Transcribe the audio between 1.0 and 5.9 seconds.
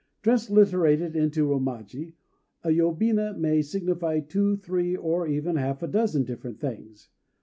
into Romaji, a yobina may signify two, three, or even half a